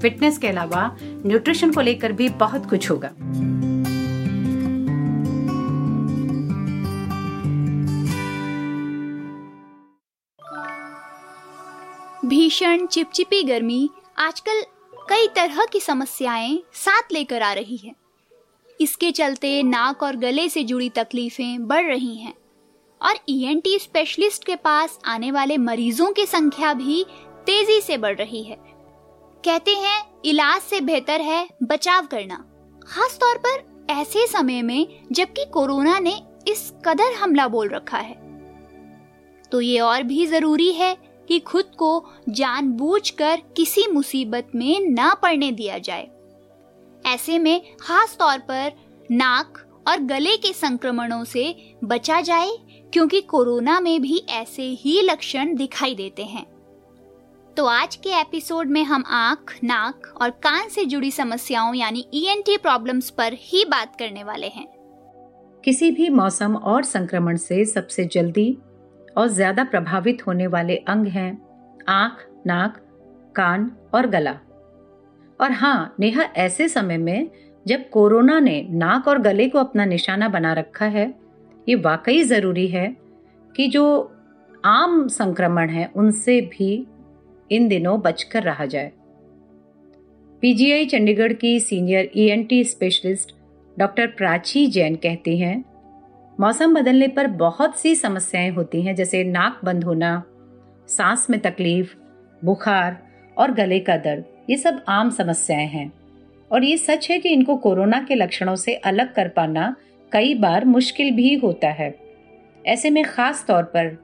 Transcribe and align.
Fitness 0.00 0.38
के 0.38 0.48
अलावा 0.48 0.90
nutrition 1.02 1.72
को 1.72 1.80
लेकर 1.80 2.12
भी 2.12 2.28
बहुत 2.28 2.68
कुछ 2.70 2.90
होगा। 2.90 3.10
भीषण, 12.24 12.86
चिपचिपी 12.86 13.42
गर्मी 13.42 13.88
आजकल 14.18 14.62
कई 15.08 15.28
तरह 15.28 15.64
की 15.64 15.80
समस्याएँ 15.80 16.62
साथ 16.74 17.12
लेकर 17.12 17.42
आ 17.42 17.52
रही 17.52 17.76
है। 17.76 17.94
इसके 18.80 19.10
चलते 19.10 19.62
नाक 19.62 20.02
और 20.02 20.16
गले 20.16 20.48
से 20.48 20.62
जुड़ी 20.64 20.88
तकलीफें 20.88 21.66
बढ़ 21.66 21.86
रही 21.86 22.14
हैं 22.16 22.34
और 23.00 23.14
ईएनटी 23.28 23.76
e 23.76 23.80
स्पेशलिस्ट 23.80 24.44
के 24.44 24.56
पास 24.56 24.98
आने 25.04 25.30
वाले 25.30 25.56
मरीजों 25.58 26.10
की 26.12 26.26
संख्या 26.26 26.72
भी 26.74 27.04
तेज़ी 27.46 27.80
से 27.80 27.96
बढ़ 27.96 28.16
रही 28.16 28.42
है। 28.42 28.56
कहते 29.44 29.70
हैं, 29.70 30.04
इलाज 30.24 30.60
से 30.60 30.80
बेहतर 30.80 31.20
है, 31.20 31.48
बचाव 31.62 32.06
करना। 32.06 32.36
खास 32.88 33.18
तौर 33.20 33.38
पर 33.38 33.86
ऐसे 33.90 34.26
समय 34.26 34.62
में, 34.62 34.86
जबकि 35.12 35.44
कोरोना 35.44 35.98
ने 35.98 36.22
इस 36.48 36.72
कदर 36.84 37.12
हमला 37.12 37.48
बोल 37.48 37.68
रखा 37.68 37.98
है। 37.98 38.14
तो 39.52 39.60
ये 39.60 39.80
और 39.80 40.02
भी 40.02 40.26
ज़रूरी 40.26 40.72
है 40.72 40.96
कि 41.28 41.38
खुद 41.38 41.64
को 41.78 42.10
जानबूझकर 42.28 43.42
किसी 43.56 43.86
मुसीबत 43.86 44.50
में 44.54 44.80
ना 44.80 45.14
पड़ने 45.14 45.52
दिया 45.52 45.78
जाए। 45.78 46.08
ऐसे 47.06 47.38
में 47.38 47.76
खास 47.80 48.16
तौर 48.18 48.38
पर 48.38 48.72
नाक 49.10 49.64
और 49.88 49.98
गले 49.98 50.36
के 50.36 50.52
संक्रमणों 50.52 51.24
से 51.24 51.74
बचा 51.84 52.20
जाए, 52.20 52.50
क्योंकि 52.92 53.20
कोरोना 53.20 53.80
में 53.80 54.02
भी 54.02 54.22
ऐसे 54.30 54.62
ही 54.62 55.00
लक्षण 55.02 55.54
दिखाई 55.54 55.94
देते 55.94 56.24
हैं। 56.24 56.57
तो 57.58 57.64
आज 57.64 57.96
के 57.96 58.10
एपिसोड 58.10 58.66
में 58.66 58.84
हम 58.84 59.04
आँख, 59.06 59.52
नाक 59.64 60.02
और 60.22 60.30
कान 60.30 60.68
से 60.68 60.84
जुड़ी 60.84 61.10
समस्याओं, 61.10 61.74
यानी 61.74 62.04
ईएनटी 62.14 62.56
e 62.56 62.60
प्रॉब्लम्स 62.62 63.08
पर 63.10 63.32
ही 63.32 63.64
बात 63.64 63.96
करने 63.96 64.24
वाले 64.24 64.46
हैं। 64.46 64.66
किसी 65.64 65.90
भी 65.90 66.08
मौसम 66.08 66.54
और 66.56 66.84
संक्रमण 66.84 67.36
से 67.36 67.64
सबसे 67.64 68.04
जल्दी 68.04 68.58
और 69.16 69.28
ज़्यादा 69.28 69.64
प्रभावित 69.64 70.26
होने 70.26 70.46
वाले 70.46 70.76
अंग 70.76 71.06
हैं 71.06 71.30
आँख, 71.88 72.24
नाक, 72.46 72.76
कान 73.36 73.70
और 73.94 74.06
गला। 74.06 74.34
और 75.40 75.52
हाँ 75.52 75.94
नेहा 76.00 76.22
ऐसे 76.22 76.68
समय 76.68 76.98
में 76.98 77.30
जब 77.66 77.88
कोरोना 77.90 78.38
ने 78.40 78.66
नाक 78.70 79.08
और 79.08 79.18
गले 79.18 79.48
को 79.48 79.58
अपना 79.58 79.84
निशाना 79.84 80.28
बना 80.28 80.52
रखा 80.52 80.86
है, 80.86 81.14
ये 81.68 81.74
वाकई 81.74 82.22
ज़रूरी 82.22 82.68
है 82.68 82.86
कि 83.54 83.68
जो 83.68 84.14
आम 84.64 85.08
संक्रमण 85.08 85.70
है, 85.70 85.90
उनसे 85.96 86.40
भी 86.40 86.86
इन 87.50 87.68
दिनों 87.68 88.00
बचकर 88.00 88.42
रहा 88.42 88.66
जाए। 88.66 88.92
पीजीआई 90.42 90.86
चंडीगढ़ 90.86 91.32
की 91.32 91.58
senior 91.60 92.10
ENT 92.16 92.62
specialist 92.64 93.34
doctor 93.76 94.06
Prachi 94.06 94.66
Jain 94.66 94.96
कहती 94.96 95.38
हैं, 95.38 95.64
मौसम 96.40 96.74
बदलने 96.74 97.08
पर 97.08 97.26
बहुत 97.26 97.76
सी 97.76 97.94
समस्याएँ 97.94 98.50
होती 98.50 98.82
हैं, 98.82 98.94
जैसे 98.94 99.22
नाक 99.24 99.60
बंद 99.64 99.84
होना, 99.84 100.22
सांस 100.88 101.26
में 101.30 101.38
तकलीफ़, 101.40 101.94
बुखार 102.44 102.96
और 103.38 103.52
गले 103.52 103.80
का 103.80 103.96
दर्द। 103.96 104.24
ये 104.50 104.56
सब 104.56 104.82
आम 104.88 105.10
समस्याएँ 105.10 105.66
हैं 105.66 105.92
और 106.50 106.64
ये 106.64 106.76
सच 106.76 107.10
है 107.10 107.18
कि 107.18 107.28
इनको 107.28 107.56
कोरोना 107.56 108.02
के 108.02 108.14
लक्षणों 108.14 108.56
से 108.56 108.74
अलग 108.74 109.14
कर 109.14 109.28
पाना 109.28 109.74
कई 110.12 110.34
बार 110.34 110.64
मुश्किल 110.64 111.10
भी 111.10 111.34
होता 111.34 111.68
है। 111.68 111.94
ऐसे 112.66 112.90
में 112.90 113.04
खास 113.04 113.44
तौर 113.48 113.62
पर 113.64 113.96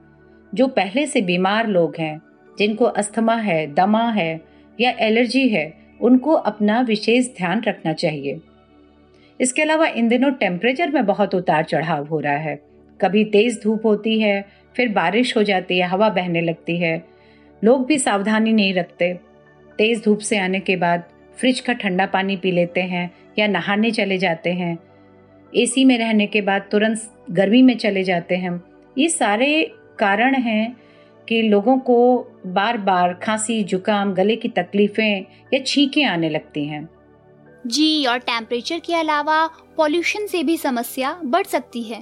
जो 0.53 0.67
पहले 0.67 1.05
से 1.05 1.21
बीमार 1.21 1.67
लोग 1.67 1.95
हैं 1.99 2.19
जिनको 2.59 2.85
अस्थमा 2.85 3.35
है, 3.35 3.73
दमा 3.73 4.11
है 4.11 4.41
या 4.81 4.91
एलर्जी 4.99 5.49
है, 5.49 5.73
उनको 6.01 6.31
अपना 6.31 6.81
विशेष 6.81 7.27
ध्यान 7.27 7.61
रखना 7.61 7.93
चाहिए। 7.93 8.39
इसके 9.41 9.61
अलावा 9.61 9.87
इन 9.87 10.07
दिनों 10.07 10.31
टेम्परेचर 10.31 10.91
में 10.91 11.05
बहुत 11.05 11.35
उतार 11.35 11.63
चढ़ाव 11.63 12.05
हो 12.05 12.19
रहा 12.19 12.37
है। 12.37 12.59
कभी 13.01 13.25
तेज 13.25 13.61
धूप 13.63 13.85
होती 13.85 14.19
है, 14.19 14.45
फिर 14.75 14.89
बारिश 14.89 15.37
हो 15.37 15.43
जाती 15.43 15.79
है, 15.79 15.87
हवा 15.87 16.09
बहने 16.09 16.41
लगती 16.41 16.77
है। 16.77 17.05
लोग 17.63 17.85
भी 17.85 17.99
सावधानी 17.99 18.53
नहीं 18.53 18.73
रखते। 18.73 19.19
तेज 19.77 20.03
धूप 20.05 20.19
से 20.19 20.37
आने 20.37 20.59
के 20.59 20.75
बाद 20.75 21.03
फ्रिज 21.37 21.59
का 21.59 21.73
ठंडा 21.73 22.05
पानी 22.05 22.37
पी 22.37 22.51
लेते 22.51 22.81
हैं 22.81 23.11
या 23.39 23.47
नहाने 23.47 23.91
चले 23.91 24.17
जाते 24.17 24.53
हैं। 24.53 24.77
एसी 25.55 25.85
में 25.85 25.97
रहने 25.97 26.27
के 26.27 26.41
बाद 26.41 26.61
तुरंत 26.71 27.11
गर्मी 27.31 27.61
में 27.61 27.77
चले 27.77 28.03
जाते 28.03 28.35
हैं। 28.35 28.63
ये 28.97 29.09
सारे 29.09 29.71
कारण 29.99 30.35
हैं 30.35 30.77
कि 31.29 31.41
लोगों 31.41 31.77
को 31.79 32.27
बार 32.45 32.77
बार 32.77 33.13
खांसी, 33.13 33.63
जुकाम, 33.63 34.13
गले 34.13 34.35
की 34.35 34.49
तकलीफें 34.49 35.25
या 35.53 35.59
छींकें 35.67 36.05
आने 36.05 36.29
लगती 36.29 36.65
हैं। 36.65 36.89
जी, 37.67 38.05
और 38.05 38.17
टेम्परेचर 38.17 38.79
के 38.79 38.95
अलावा 38.95 39.49
पॉल्यूशन 39.77 40.27
से 40.27 40.43
भी 40.43 40.57
समस्या 40.57 41.19
बढ़ 41.25 41.45
सकती 41.45 41.83
है। 41.83 42.01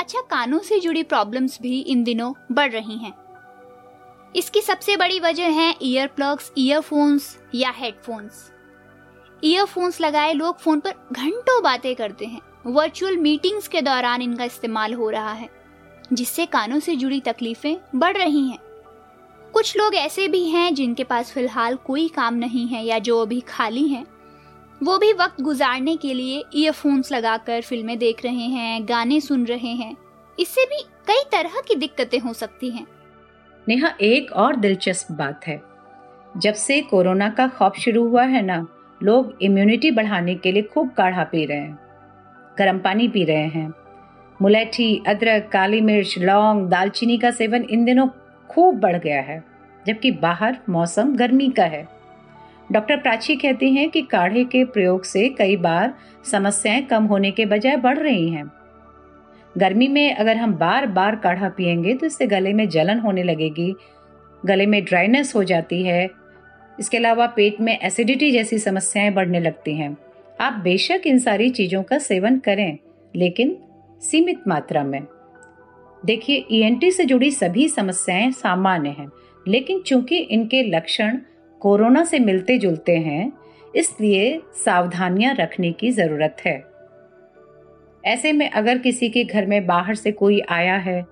अच्छा 0.00 0.20
कानों 0.20 0.58
से 0.58 0.80
जुड़ी 0.80 1.02
प्रॉब्लम्स 1.02 1.58
भी 1.62 1.80
इन 1.80 2.04
दिनों 2.04 2.32
बढ़ 2.52 2.72
रही 2.72 2.98
हैं। 2.98 3.12
इसकी 4.36 4.60
सबसे 4.60 4.96
बड़ी 4.96 5.20
वजह 5.20 5.44
है 5.44 5.74
ईयर 5.82 6.06
प्लग्स 6.06 6.52
ईयरफोन्स 6.58 7.38
या 7.54 7.70
हेडफोन्स 7.70 8.50
ईयरफोन्स 9.44 10.00
लगाए 10.00 10.32
लोग 10.32 10.58
फ़ोन 10.58 10.80
पर 10.80 10.90
घंटों 11.12 11.62
बातें 11.62 11.94
करते 11.94 12.24
हैं। 12.24 12.40
वर्चुअल 12.66 13.16
मीटिंग्स 13.16 13.68
के 13.68 13.82
दौरान 13.82 14.22
इनका 14.22 14.44
इस्तेमाल 14.44 14.94
हो 14.94 15.10
रहा 15.10 15.32
है। 15.32 15.63
जिससे 16.12 16.46
कानों 16.46 16.78
से 16.78 16.96
जुड़ी 16.96 17.20
तकलीफें 17.20 17.76
बढ़ 17.94 18.16
रही 18.16 18.48
हैं। 18.48 18.58
कुछ 19.52 19.76
लोग 19.76 19.94
ऐसे 19.94 20.28
भी 20.28 20.44
हैं 20.48 20.74
जिनके 20.74 21.04
पास 21.04 21.32
फ़िलहाल 21.32 21.76
कोई 21.76 22.08
काम 22.08 22.34
नहीं 22.34 22.66
है 22.68 22.84
या 22.86 22.98
जो 22.98 23.20
अभी 23.22 23.40
खाली 23.40 23.86
हैं। 23.88 24.06
वो 24.82 24.98
भी 24.98 25.12
वक्त 25.12 25.40
गुजारने 25.40 25.96
के 25.96 26.14
लिए 26.14 26.42
ईयरफोन्स 26.54 27.12
लगाकर 27.12 27.60
फ़िल्में 27.60 27.98
देख 27.98 28.24
रहे 28.24 28.46
हैं, 28.48 28.88
गाने 28.88 29.20
सुन 29.20 29.44
रहे 29.44 29.74
हैं। 29.74 29.96
इससे 30.38 30.64
भी 30.64 30.82
कई 31.06 31.22
तरह 31.32 31.60
की 31.68 31.74
दिक्कतें 31.74 32.18
हो 32.18 32.32
सकती 32.32 32.70
हैं। 32.70 32.86
नेहा, 33.68 33.94
एक 34.00 34.32
और 34.32 34.56
दिलचस्प 34.56 35.12
बात 35.12 35.46
है। 35.46 35.62
जब 36.36 36.54
से 36.54 36.80
कोरोना 36.80 37.28
का 37.28 37.46
खौफ 37.48 37.78
शुरू 37.78 38.08
हुआ 38.08 38.24
है 38.24 38.42
ना, 38.42 38.66
लोग 39.02 39.38
इम्यूनिटी 39.42 39.90
बढ़ाने 39.90 40.34
के 40.34 40.52
लिए 40.52 40.62
खूब 40.62 40.90
काढ़ा 40.90 41.24
पी 41.24 41.44
रहे 41.44 41.58
हैं, 41.58 41.78
गर्म 42.58 42.78
पानी 42.78 43.08
पी 43.08 43.24
रहे 43.24 43.46
हैं। 43.48 43.72
मुलैठी, 44.42 45.02
अदरक, 45.06 45.48
काली 45.52 45.80
मिर्च, 45.80 46.14
लौंग, 46.18 46.66
दालचीनी 46.68 47.18
का 47.18 47.30
सेवन 47.30 47.66
इन 47.70 47.84
दिनों 47.84 48.06
खूब 48.50 48.78
बढ़ 48.80 48.96
गया 48.96 49.20
है, 49.20 49.42
जबकि 49.86 50.10
बाहर 50.12 50.58
मौसम 50.68 51.14
गर्मी 51.16 51.48
का 51.50 51.64
है। 51.64 51.86
डॉक्टर 52.72 52.96
प्राची 52.96 53.36
कहती 53.36 53.72
हैं 53.74 53.88
कि 53.90 54.02
काढ़े 54.02 54.44
के 54.44 54.64
प्रयोग 54.64 55.04
से 55.04 55.28
कई 55.28 55.56
बार 55.56 55.94
समस्याएँ 56.30 56.82
कम 56.82 57.04
होने 57.04 57.30
के 57.30 57.46
बजाय 57.46 57.76
बढ़ 57.76 57.98
रही 57.98 58.28
हैं। 58.28 58.50
गर्मी 59.58 59.88
में 59.88 60.14
अगर 60.14 60.36
हम 60.36 60.54
बार 60.54 60.86
बार 60.86 61.16
काढ़ा 61.16 61.48
पियेंगे 61.48 61.94
तो 61.94 62.06
इससे 62.06 62.26
गले 62.26 62.52
में 62.52 62.68
जलन 62.68 62.98
होने 62.98 63.22
लगेगी, 63.22 63.74
गले 64.46 64.66
में 64.66 64.84
ड्राइनेस 64.84 65.34
हो 65.36 65.44
जाती 65.44 65.82
है। 65.82 66.08
इसके 66.80 66.96
अलावा 66.96 67.26
पेट 67.26 67.60
में 67.60 67.78
एसिडिटी 67.78 68.30
जैसी 68.30 68.58
समस्याएँ 68.58 69.10
बढ़ने 69.10 69.40
लगती 69.40 69.74
हैं। 69.74 69.96
आप 70.40 70.52
बेशक 70.52 71.02
इन 71.06 71.18
सारी 71.18 71.50
चीज़ों 71.50 71.82
का 71.82 71.98
सेवन 71.98 72.38
करें, 72.38 72.78
लेकिन 73.14 73.56
सीमित 74.04 74.48
मात्रा 74.48 74.82
में। 74.84 75.02
देखिए 76.02 76.44
ईएनटी 76.50 76.90
e 76.90 76.94
से 76.94 77.04
जुड़ी 77.04 77.30
सभी 77.30 77.68
समस्याएँ 77.68 78.30
सामान्य 78.32 78.88
हैं, 78.88 79.08
लेकिन 79.46 79.80
चूँकि 79.80 80.16
इनके 80.16 80.62
लक्षण 80.70 81.18
कोरोना 81.60 82.04
से 82.04 82.18
मिलते 82.18 82.58
जुलते 82.58 82.96
हैं, 82.98 83.32
इसलिए 83.74 84.40
सावधानियाँ 84.54 85.34
रखने 85.34 85.72
की 85.72 85.90
ज़रूरत 85.90 86.36
है। 86.46 86.62
ऐसे 88.04 88.32
में 88.32 88.48
अगर 88.50 88.78
किसी 88.78 89.08
के 89.08 89.24
घर 89.24 89.46
में 89.46 89.66
बाहर 89.66 89.94
से 89.94 90.12
कोई 90.12 90.40
आया 90.42 90.76
है, 90.78 91.04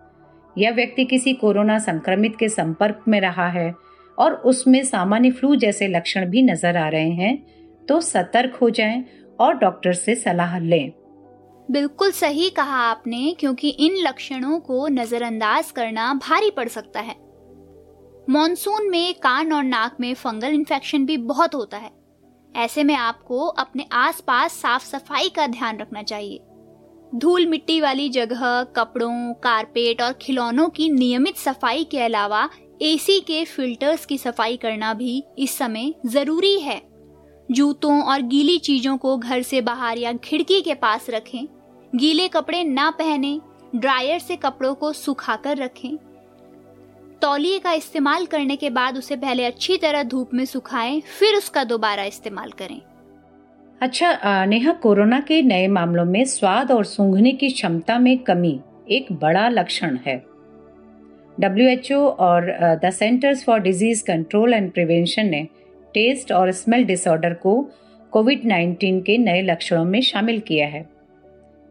या 0.56 0.70
व्यक्ति 0.70 1.04
किसी 1.04 1.32
कोरोना 1.34 1.78
संक्रमित 1.78 2.36
के 2.36 2.48
संपर्क 2.48 3.04
में 3.08 3.20
रहा 3.20 3.48
है, 3.48 3.72
और 4.18 4.32
उसमें 4.34 4.82
सामान्य 4.84 5.30
फ्लू 5.30 5.54
जैसे 5.56 5.88
लक्षण 5.88 6.26
भी 6.26 6.42
नज़र 6.42 6.76
आ 6.76 6.88
रहे 6.88 7.10
हैं 7.10 7.36
तो 7.88 8.00
सतर्क 8.00 8.54
हो 8.54 8.68
जाएँ 8.70 9.04
और 9.38 9.54
डॉक्टर 9.58 9.92
से 9.92 10.14
सलाह 10.14 10.58
लें। 10.58 10.92
बिल्कुल 11.68 12.10
सही 12.10 12.48
कहा 12.50 12.76
आपने, 12.80 13.34
क्योंकि 13.40 13.68
इन 13.68 13.96
लक्षणों 13.98 14.58
को 14.60 14.86
नजरअंदाज 14.88 15.70
करना 15.70 16.12
भारी 16.14 16.50
पड़ 16.50 16.68
सकता 16.68 17.00
है। 17.00 17.14
मॉनसून 18.30 18.88
में 18.90 19.14
कान 19.14 19.52
और 19.52 19.62
नाक 19.64 19.96
में 20.00 20.12
फंगल 20.14 20.54
इन्फेक्शन 20.54 21.06
भी 21.06 21.16
बहुत 21.16 21.54
होता 21.54 21.76
है। 21.76 21.90
ऐसे 22.54 22.84
में 22.84 22.94
आपको 22.94 23.46
अपने 23.46 23.86
आसपास 23.92 24.52
साफ़ 24.52 24.84
सफ़ाई 24.84 25.28
का 25.28 25.46
ध्यान 25.46 25.78
रखना 25.78 26.02
चाहिए। 26.02 26.40
धूल 27.14 27.46
मिट्टी 27.46 27.80
वाली 27.80 28.08
जगह, 28.08 28.62
कपड़ों, 28.76 29.32
कारपेट 29.34 30.02
और 30.02 30.12
खिलौनों 30.12 30.68
की 30.68 30.88
नियमित 30.90 31.36
सफ़ाई 31.36 31.84
के 31.84 32.00
अलावा 32.00 32.48
एसी 32.82 33.18
के 33.20 33.44
फिल्टर्स 33.44 34.06
की 34.06 34.18
सफ़ाई 34.18 34.56
करना 34.56 34.94
भी 34.94 35.22
इस 35.38 35.56
समय 35.58 35.92
ज़रूरी 36.06 36.58
है। 36.60 36.80
जूतों 37.52 38.02
और 38.02 38.22
गीली 38.22 38.58
चीज़ों 38.58 38.96
को 38.96 39.16
घर 39.18 39.42
से 39.42 39.60
बाहर 39.60 39.98
या 39.98 40.12
खिड़की 40.14 40.60
के 40.60 40.74
पास 40.74 41.06
रखें। 41.10 41.46
गीले 41.92 42.28
कपड़े 42.28 42.62
ना 42.64 42.90
पहने, 42.90 43.38
ड्रायर 43.76 44.18
से 44.18 44.36
कपड़ों 44.36 44.74
को 44.74 44.92
सुखाकर 44.92 45.56
रखें। 45.56 45.96
तौलिए 47.22 47.58
का 47.58 47.72
इस्तेमाल 47.72 48.26
करने 48.26 48.56
के 48.56 48.70
बाद 48.70 48.96
उसे 48.98 49.16
पहले 49.16 49.44
अच्छी 49.44 49.76
तरह 49.76 50.02
धूप 50.02 50.34
में 50.34 50.44
सुखाएँ, 50.44 51.00
फिर 51.00 51.34
उसका 51.34 51.64
दोबारा 51.64 52.04
इस्तेमाल 52.04 52.50
करें। 52.50 52.80
अच्छा 53.80 54.44
नेहा, 54.46 54.72
कोरोना 54.72 55.20
के 55.20 55.42
नए 55.42 55.66
मामलों 55.68 56.04
में 56.04 56.24
स्वाद 56.24 56.70
और 56.72 56.84
सूंघने 56.84 57.32
की 57.32 57.50
क्षमता 57.50 57.98
में 57.98 58.18
कमी 58.18 58.60
एक 58.90 59.12
बड़ा 59.12 59.48
लक्षण 59.48 59.96
है। 60.06 60.16
डब्ल्यूएचओ 61.40 62.04
और 62.06 62.50
the 62.84 62.90
Centers 62.90 63.44
for 63.44 63.60
Disease 63.60 64.04
Control 64.04 64.54
and 64.54 64.70
Prevention 64.72 65.26
ने 65.26 65.46
टेस्ट 65.94 66.32
और 66.32 66.50
स्मेल 66.52 66.84
डिसऑर्डर 66.84 67.34
को 67.34 67.60
कोविड 68.12 68.44
19 68.44 69.02
के 69.02 69.16
नए 69.18 69.42
लक्षणों 69.42 69.84
में 69.84 70.00
शामिल 70.00 70.40
किया 70.40 70.66
है। 70.66 70.84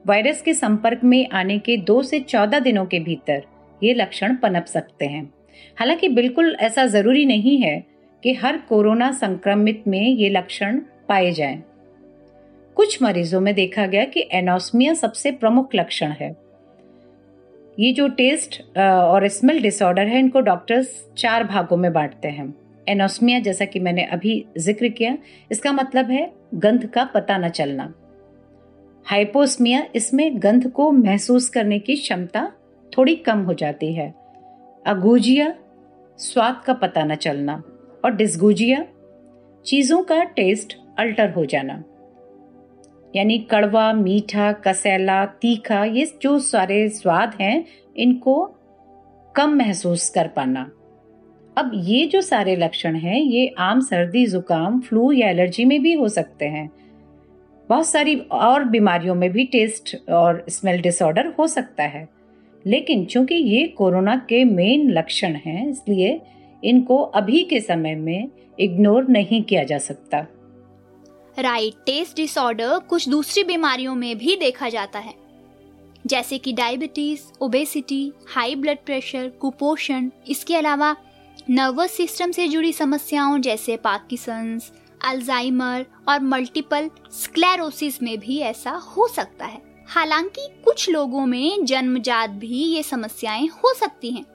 वायरस 0.05 0.41
के 0.41 0.53
संपर्क 0.53 1.03
में 1.03 1.27
आने 1.29 1.57
के 1.59 1.77
दो 1.77 2.01
से 2.01 2.19
चौदह 2.19 2.59
दिनों 2.59 2.85
के 2.85 2.99
भीतर 2.99 3.43
ये 3.83 3.93
लक्षण 3.93 4.35
पनप 4.35 4.65
सकते 4.65 5.05
हैं। 5.05 5.23
हालाँकि 5.79 6.09
बिल्कुल 6.09 6.55
ऐसा 6.59 6.85
ज़रूरी 6.85 7.25
नहीं 7.25 7.57
है 7.57 7.83
कि 8.23 8.33
हर 8.33 8.57
कोरोना 8.69 9.11
संक्रमित 9.11 9.83
में 9.87 10.01
ये 10.01 10.29
लक्षण 10.29 10.79
पाए 11.09 11.31
जाएँ। 11.31 11.63
कुछ 12.77 13.01
मरीजों 13.03 13.41
में 13.41 13.53
देखा 13.55 13.85
गया 13.85 14.05
कि 14.05 14.27
एनोस्मिया 14.31 14.93
सबसे 14.93 15.31
प्रमुख 15.31 15.75
लक्षण 15.75 16.11
है। 16.11 16.35
ये 17.79 17.91
जो 17.93 18.07
टेस्ट 18.07 18.61
और 18.77 19.27
स्मेल 19.27 19.61
डिसऑर्डर 19.61 20.07
है, 20.07 20.19
इनको 20.19 20.39
डॉक्टर्स 20.39 21.05
चार 21.17 21.43
भागों 21.43 21.77
में 21.77 21.91
बांटते 21.93 22.27
हैं। 22.27 22.53
एनोस्मिया 22.89 23.39
जैसा 23.39 23.65
कि 23.65 23.79
मैंने 23.79 24.03
अभी 24.03 24.45
ज़िक्र 24.57 24.87
किया, 24.87 25.17
इसका 25.51 25.71
मतलब 25.71 26.11
है 26.11 26.33
गंध 26.53 26.85
का 26.85 27.03
पता 27.05 27.37
न 27.37 27.49
चलना। 27.49 27.93
हाइपोस्मिया 29.05 29.85
इसमें 29.95 30.43
गंध 30.43 30.71
को 30.71 30.91
महसूस 30.91 31.49
करने 31.49 31.79
की 31.79 31.95
क्षमता 31.95 32.51
थोड़ी 32.97 33.15
कम 33.15 33.39
हो 33.39 33.53
जाती 33.53 33.93
है। 33.93 34.13
अगूजिया 34.85 35.53
स्वाद 36.17 36.61
का 36.65 36.73
पता 36.73 37.03
न 37.03 37.15
चलना। 37.15 37.63
और 38.05 38.15
डिस्गुजिया 38.15 38.85
चीज़ों 39.65 40.03
का 40.03 40.23
टेस्ट 40.23 40.77
अल्टर 40.99 41.29
हो 41.29 41.45
जाना। 41.45 41.83
यानी 43.15 43.37
कड़वा, 43.39 43.93
मीठा, 43.93 44.51
कसैला, 44.51 45.25
तीखा, 45.25 45.83
ये 45.83 46.19
जो 46.21 46.39
सारे 46.39 46.89
स्वाद 46.89 47.37
हैं, 47.41 47.65
इनको 47.95 48.55
कम 49.35 49.49
महसूस 49.49 50.09
कर 50.09 50.27
पाना। 50.27 50.71
अब 51.61 51.71
ये 51.75 52.05
जो 52.05 52.21
सारे 52.21 52.55
लक्षण 52.55 52.95
हैं, 52.95 53.21
ये 53.21 53.55
आम 53.57 53.79
सर्दी, 53.79 54.25
जुकाम, 54.25 54.79
फ्लू 54.79 55.11
या 55.11 55.29
एलर्जी 55.29 55.65
में 55.65 55.81
भी 55.81 55.93
हो 55.93 56.07
सकते 56.09 56.45
हैं। 56.45 56.71
बहुत 57.69 57.87
सारी 57.87 58.15
और 58.15 58.63
बीमारियों 58.63 59.15
में 59.15 59.31
भी 59.31 59.43
टेस्ट 59.43 60.09
और 60.09 60.45
स्मेल 60.49 60.81
डिसऑर्डर 60.81 61.27
हो 61.27 61.47
सकता 61.47 61.83
है। 61.83 62.09
लेकिन 62.67 63.05
चूँकि 63.05 63.35
ये 63.35 63.67
कोरोना 63.67 64.15
के 64.15 64.43
मेन 64.43 64.91
लक्षण 64.91 65.35
हैं, 65.45 65.69
इसलिए 65.69 66.21
इनको 66.63 66.97
अभी 66.97 67.43
के 67.43 67.59
समय 67.59 67.95
में 67.95 68.27
इग्नोर 68.59 69.07
नहीं 69.07 69.43
किया 69.43 69.63
जा 69.63 69.77
सकता। 69.77 70.27
राइट, 71.39 71.73
टेस्ट 71.73 72.15
डिसऑर्डर 72.15 72.79
कुछ 72.79 73.09
दूसरी 73.09 73.43
बीमारियों 73.43 73.95
में 73.95 74.17
भी 74.17 74.35
देखा 74.35 74.69
जाता 74.69 74.99
है। 74.99 75.13
जैसे 76.07 76.37
कि 76.37 76.53
diabetes, 76.53 77.21
obesity, 77.41 78.11
high 78.27 78.55
blood 78.55 78.77
pressure, 78.85 79.29
कुपोषण, 79.29 80.09
इसके 80.29 80.55
अलावा 80.55 80.95
नर्वस 81.49 81.91
सिस्टम 81.91 82.31
से 82.31 82.47
जुड़ी 82.47 82.73
समस्याओं 82.73 83.37
जैसे 83.37 83.77
पार्किसंस 83.77 84.71
अल्जाइमर 85.05 85.85
और 86.07 86.19
मल्टीपल 86.19 86.89
स्क्लेरोसिस 87.11 88.03
में 88.03 88.19
भी 88.19 88.39
ऐसा 88.39 88.71
हो 88.71 89.07
सकता 89.07 89.45
है। 89.45 89.85
हालाँकि 89.87 90.47
कुछ 90.65 90.89
लोगों 90.89 91.25
में 91.25 91.65
जन्मजात 91.65 92.29
भी 92.29 92.63
ये 92.63 92.83
समस्याएँ 92.83 93.47
हो 93.47 93.73
सकती 93.73 94.11
हैं। 94.11 94.25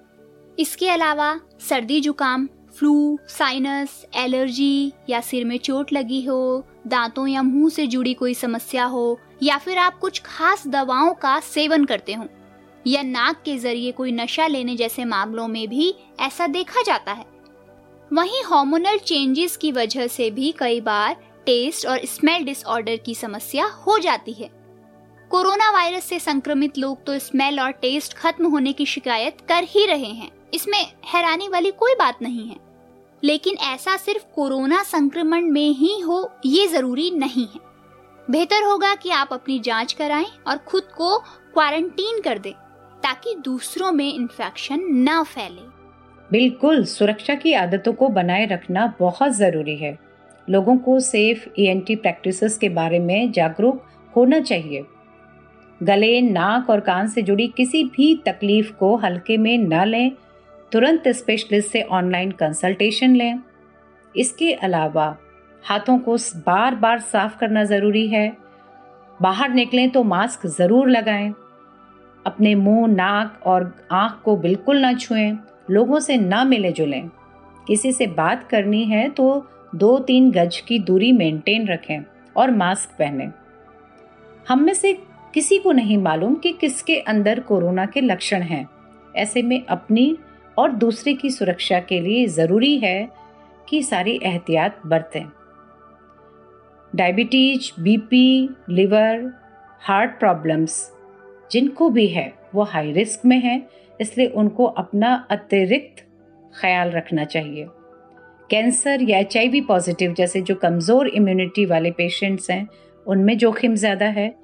इसके 0.58 0.88
अलावा 0.90 1.40
सर्दी 1.68 2.00
जुकाम, 2.00 2.48
फ्लू, 2.78 3.18
साइनस, 3.28 4.06
एलर्जी 4.14 4.92
या 5.10 5.20
सिर 5.20 5.44
में 5.44 5.58
चोट 5.58 5.92
लगी 5.92 6.24
हो, 6.24 6.66
दांतों 6.86 7.26
या 7.26 7.42
मुँह 7.42 7.70
से 7.70 7.86
जुड़ी 7.86 8.14
कोई 8.14 8.34
समस्या 8.34 8.84
हो, 8.84 9.20
या 9.42 9.58
फिर 9.58 9.78
आप 9.78 9.98
कुछ 9.98 10.22
खास 10.24 10.66
दवाओं 10.66 11.14
का 11.14 11.40
सेवन 11.40 11.84
करते 11.84 12.14
हो। 12.14 12.24
या 12.86 13.02
नाक 13.02 13.42
के 13.44 13.58
ज़रिए 13.58 13.92
कोई 13.92 14.12
नशा 14.12 14.46
लेने 14.46 14.76
जैसे 14.76 15.04
मामलों 15.04 15.48
में 15.48 15.68
भी 15.68 15.94
ऐसा 16.20 16.46
देखा 16.46 16.82
जाता 16.82 17.12
है। 17.12 17.24
वहीं 18.12 18.42
हार्मोनल 18.42 18.98
चेंजेस 18.98 19.56
की 19.56 19.72
वजह 19.72 20.06
से 20.06 20.30
भी 20.30 20.54
कई 20.58 20.80
बार 20.80 21.14
टेस्ट 21.46 21.86
और 21.86 22.00
स्मेल 22.04 22.44
डिसऑर्डर 22.44 22.96
की 22.96 23.14
समस्या 23.14 23.66
हो 23.66 23.98
जाती 23.98 24.32
है। 24.32 24.50
कोरोना 25.30 25.70
वायरस 25.70 26.04
से 26.04 26.18
संक्रमित 26.18 26.78
लोग 26.78 27.04
तो 27.04 27.18
स्मेल 27.18 27.60
और 27.60 27.70
टेस्ट 27.70 28.14
खत्म 28.14 28.46
होने 28.46 28.72
की 28.72 28.86
शिकायत 28.86 29.40
कर 29.48 29.64
ही 29.64 29.86
रहे 29.86 30.12
हैं। 30.12 30.30
इसमें 30.54 30.92
हैरानी 31.04 31.48
वाली 31.48 31.70
कोई 31.70 31.94
बात 31.94 32.22
नहीं 32.22 32.48
है। 32.48 32.56
लेकिन 33.24 33.56
ऐसा 33.56 33.96
सिर्फ़ 33.96 34.22
कोरोना 34.34 34.82
संक्रमण 34.82 35.44
में 35.44 35.68
ही 35.68 36.00
हो, 36.00 36.30
ये 36.46 36.66
ज़रूरी 36.66 37.10
नहीं 37.10 37.46
है। 37.46 37.60
बेहतर 38.30 38.62
होगा 38.62 38.94
कि 38.94 39.10
आप 39.10 39.28
अपनी 39.32 39.58
जाँच 39.58 39.92
कराएँ 39.92 40.30
और 40.46 40.56
खुद 40.58 40.82
को 40.82 41.18
क्वारंटीन 41.18 42.20
कर 42.20 42.38
दें। 42.38 42.52
ताकि 43.02 43.34
दूसरों 43.34 43.92
में 43.92 44.14
इन्फेक्शन 44.14 44.80
न 45.08 45.22
फैले। 45.22 45.62
बिल्कुल, 46.30 46.84
सुरक्षा 46.84 47.34
की 47.34 47.52
आदतों 47.52 47.92
को 47.92 48.08
बनाए 48.08 48.46
रखना 48.46 48.94
बहुत 49.00 49.32
ज़रूरी 49.32 49.76
है। 49.76 49.98
लोगों 50.50 50.76
को 50.76 51.00
सेफ़ 51.00 51.48
ईएनटी 51.58 51.96
प्रैक्टिसेस 51.96 52.58
के 52.58 52.68
बारे 52.68 52.98
में 52.98 53.32
जागरूक 53.32 53.82
होना 54.16 54.40
चाहिए। 54.40 54.84
गले, 55.82 56.20
नाक 56.20 56.70
और 56.70 56.80
कान 56.80 57.08
से 57.08 57.22
जुड़ी 57.22 57.46
किसी 57.46 57.84
भी 57.84 58.14
तकलीफ़ 58.26 58.72
को 58.72 58.96
हल्के 58.96 59.36
में 59.36 59.58
न 59.58 59.84
लें। 59.84 60.10
तुरंत 60.72 61.08
स्पेशलिस्ट 61.08 61.70
से 61.70 61.82
ऑनलाइन 61.82 62.30
कंसल्टेशन 62.30 63.16
लें। 63.16 63.38
इसके 64.14 64.52
अलावा 64.52 65.16
हाथों 65.64 65.98
को 65.98 66.16
बार 66.36 66.74
बार 66.74 67.00
साफ़ 67.00 67.38
करना 67.38 67.64
ज़रूरी 67.64 68.06
है। 68.08 68.36
बाहर 69.22 69.50
निकलें 69.50 69.90
तो 69.90 70.02
मास्क 70.02 70.46
ज़रूर 70.46 70.90
लगाएँ। 70.90 71.32
अपने 72.26 72.54
मुँह, 72.54 72.86
नाक 72.88 73.40
और 73.46 73.86
आँख 73.92 74.22
को 74.24 74.36
बिल्कुल 74.36 74.78
ना 74.78 74.92
छुएँ, 74.92 75.38
लोगों 75.70 76.00
से 76.00 76.16
ना 76.16 76.44
मिले 76.44 76.72
जुलें। 76.72 77.08
किसी 77.66 77.92
से 77.92 78.06
बात 78.06 78.48
करनी 78.48 78.84
है 78.84 79.08
तो 79.08 79.46
दो 79.74 79.98
तीन 79.98 80.30
गज 80.30 80.56
की 80.56 80.78
दूरी 80.78 81.12
मेंटेन 81.12 81.66
रखें 81.68 82.00
और 82.36 82.50
मास्क 82.50 82.90
पहनें। 82.98 83.32
हम 84.48 84.62
में 84.62 84.74
से 84.74 84.92
किसी 85.34 85.58
को 85.58 85.72
नहीं 85.72 85.98
मालूम 85.98 86.34
कि 86.34 86.52
किसके 86.52 86.96
अंदर 86.96 87.40
कोरोना 87.40 87.86
के 87.86 88.00
लक्षण 88.00 88.42
हैं। 88.42 88.68
ऐसे 89.16 89.42
में 89.42 89.66
अपनी 89.66 90.16
और 90.58 90.72
दूसरे 90.72 91.14
की 91.14 91.30
सुरक्षा 91.30 91.80
के 91.80 92.00
लिए 92.00 92.26
ज़रूरी 92.26 92.78
है 92.78 93.08
कि 93.68 93.82
सारी 93.82 94.20
एहतियात 94.22 94.80
बरतें। 94.86 95.24
Diabetes, 96.94 97.82
BP, 97.82 98.50
liver, 98.68 99.32
heart 99.80 100.18
problems 100.18 100.95
जिनको 101.52 101.88
भी 101.90 102.06
है, 102.06 102.32
वो 102.54 102.62
हाई 102.62 102.92
रिस्क 102.92 103.24
में 103.24 103.38
है, 103.40 103.68
इसलिए 104.00 104.26
उनको 104.26 104.64
अपना 104.64 105.26
अतिरिक्त 105.30 106.04
ख्याल 106.60 106.90
रखना 106.90 107.24
चाहिए। 107.24 107.66
कैंसर 108.50 109.02
या 109.02 109.18
एच 109.18 109.36
पॉजिटिव 109.68 110.14
जैसे 110.14 110.40
जो 110.40 110.54
कमज़ोर 110.54 111.08
इम्यूनिटी 111.08 111.66
वाले 111.66 111.90
पेशेंट्स 111.90 112.50
हैं, 112.50 112.66
उनमें 113.06 113.38
जोखिम 113.38 113.74
ज़्यादा 113.74 114.06
है। 114.06 114.34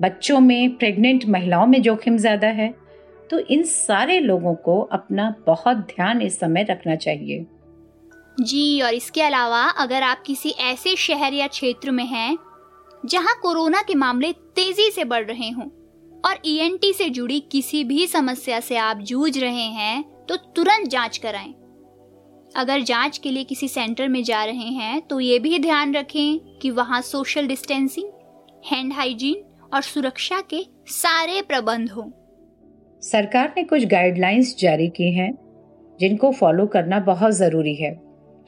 बच्चों 0.00 0.40
में 0.40 0.76
प्रेग्नेंट 0.76 1.24
महिलाओं 1.24 1.66
में 1.66 1.82
जोखिम 1.82 2.16
ज़्यादा 2.16 2.48
है। 2.48 2.74
तो 3.30 3.38
इन 3.38 3.62
सारे 3.62 4.20
लोगों 4.20 4.54
को 4.54 4.80
अपना 4.80 5.34
बहुत 5.46 5.76
ध्यान 5.76 6.22
इस 6.22 6.38
समय 6.40 6.62
रखना 6.62 6.96
चाहिए। 6.96 7.46
जी, 8.40 8.80
और 8.80 8.94
इसके 8.94 9.22
अलावा 9.22 9.62
अगर 9.62 10.02
आप 10.02 10.22
किसी 10.26 10.50
ऐसे 10.50 10.96
शहर 10.96 11.32
या 11.32 11.46
क्षेत्र 11.46 11.90
में 11.90 12.04
हैं, 12.04 12.38
जहाँ 13.06 13.34
कोरोना 13.42 13.82
के 13.82 13.94
मामले 13.94 14.32
तेज़ी 14.32 14.90
से 14.90 15.04
बढ़ 15.04 15.24
रहे 15.24 15.50
हों 15.50 15.68
और 16.24 16.38
ईएनटी 16.46 16.92
e 16.92 16.96
से 16.96 17.08
जुड़ी 17.10 17.38
किसी 17.52 17.82
भी 17.84 18.06
समस्या 18.06 18.60
से 18.60 18.76
आप 18.76 18.98
जूझ 19.00 19.38
रहे 19.38 19.66
हैं 19.72 20.02
तो 20.28 20.36
तुरंत 20.36 20.88
जाँच 20.88 21.18
कराएँ। 21.18 21.52
अगर 22.54 22.80
जाँच 22.80 23.18
के 23.18 23.30
लिए 23.30 23.44
किसी 23.44 23.68
सेंटर 23.68 24.08
में 24.08 24.22
जा 24.24 24.44
रहे 24.44 24.68
हैं 24.74 25.00
तो 25.00 25.20
ये 25.20 25.38
भी 25.38 25.58
ध्यान 25.58 25.94
रखें 25.94 26.58
कि 26.58 26.70
वहाँ 26.70 27.00
सोशल 27.02 27.46
डिस्टेंसिंग, 27.46 28.10
हैंड 28.64 28.92
हाइजीन 28.92 29.42
और 29.74 29.82
सुरक्षा 29.82 30.40
के 30.50 30.64
सारे 30.88 31.42
प्रबंध 31.42 31.90
हों। 31.90 32.10
सरकार 33.02 33.52
ने 33.56 33.64
कुछ 33.64 33.84
गाइडलाइंस 33.84 34.54
जारी 34.58 34.88
की 34.88 35.12
हैं, 35.12 35.32
जिनको 36.00 36.30
फॉलो 36.32 36.66
करना 36.66 37.00
बहुत 37.00 37.32
ज़रूरी 37.32 37.74
है। 37.74 37.98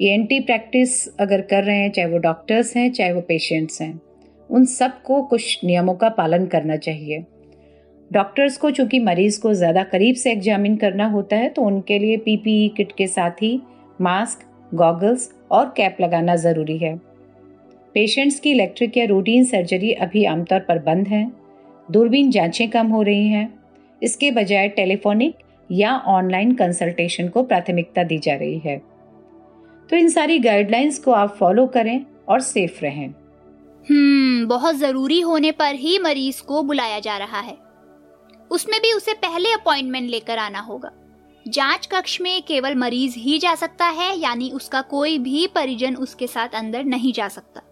ई 0.01 0.41
प्रैक्टिस 0.41 1.07
अगर 1.21 1.41
कर 1.41 1.65
रहे 1.65 1.77
हैं, 1.77 1.91
चाहे 1.91 2.09
वो 2.09 2.19
डॉक्टर्स 2.19 2.77
हैं, 2.77 2.91
चाहे 2.93 3.13
वो 3.13 3.21
पेशेंट्स 3.21 3.81
हैं, 3.83 4.01
उन 4.51 4.65
सबको 4.65 5.23
कुछ 5.23 5.59
नियमों 5.65 5.95
का 5.95 6.09
पालन 6.11 6.47
करना 6.47 6.77
चाहिए। 6.77 7.25
डॉक्टर्स 8.13 8.57
को, 8.57 8.71
चूँकि 8.71 8.99
मरीज़ 9.01 9.41
को 9.41 9.53
ज़्यादा 9.55 9.83
करीब 9.85 10.15
से 10.15 10.33
एग्जामिन 10.33 10.77
करना 10.77 11.07
होता 11.09 11.37
है 11.37 11.49
तो 11.49 11.63
उनके 11.63 11.99
लिए 11.99 12.17
पीपीई 12.17 12.69
किट 12.77 12.93
के 12.93 13.07
साथ 13.07 13.43
ही 13.43 13.61
मास्क, 13.99 14.45
गॉगल्स 14.73 15.31
और 15.51 15.73
कैप 15.77 15.97
लगाना 16.01 16.37
ज़रूरी 16.37 16.77
है। 16.79 16.95
पेशेंट्स 17.95 18.39
की 18.41 18.51
इलेक्ट्रिक 18.51 18.97
या 18.97 19.05
रूटीन 19.07 19.45
सर्जरी 19.45 19.93
अभी 19.95 20.25
आमतौर 20.25 20.61
पर 20.61 20.79
बंद 20.79 21.09
है। 21.09 21.25
दूरबीन 21.89 22.31
जांचें 22.31 22.69
कम 22.71 22.87
हो 22.87 23.03
रही 23.03 23.27
हैं। 23.29 23.49
इसके 24.03 24.31
बजाय 24.31 24.69
टेलीफोनिक 24.69 25.35
या 25.71 25.97
ऑनलाइन 26.09 26.55
कंसल्टेशन 26.55 27.29
को 27.29 27.43
प्राथमिकता 27.43 28.03
दी 28.03 28.19
जा 28.19 28.35
रही 28.35 28.59
है। 28.59 28.77
तो 29.91 29.97
इन 29.97 30.09
सारी 30.09 30.39
गाइडलाइंस 30.41 30.99
को 30.99 31.13
आप 31.13 31.37
फॉलो 31.37 31.67
करें 31.69 32.05
और 32.29 32.41
सेफ़ 32.43 32.81
रहें। 32.83 33.09
हम्म 33.87 34.47
बहुत 34.49 34.77
ज़रूरी 34.77 35.21
होने 35.21 35.51
पर 35.53 35.75
ही 35.75 35.99
मरीज़ 35.99 36.43
को 36.43 36.63
बुलाया 36.63 36.99
जा 37.01 37.17
रहा 37.19 37.41
है। 37.41 37.57
उसमें 38.53 38.81
भी 38.81 38.93
उसे 38.93 39.15
पहले 39.15 39.53
अपॉइंटमेंट 39.53 40.11
लेकर 40.11 40.39
आना 40.39 40.61
होगा। 40.61 40.91
जाँच 41.49 41.87
कक्ष 41.87 42.21
में 42.21 42.43
केवल 42.43 42.75
मरीज़ 42.75 43.19
ही 43.19 43.39
जा 43.39 43.55
सकता 43.55 43.87
है, 43.87 44.19
यानी 44.19 44.51
उसका 44.51 44.81
कोई 44.81 45.19
भी 45.19 45.47
परिजन 45.47 45.97
उसके 45.97 46.27
साथ 46.27 46.49
अंदर 46.49 46.85
नहीं 46.85 47.13
जा 47.13 47.29
सकता। 47.29 47.63